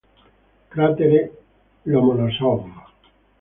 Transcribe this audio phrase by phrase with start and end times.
[0.71, 1.21] Cratere
[1.85, 2.61] Lomonosov